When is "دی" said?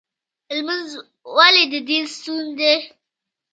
2.59-2.73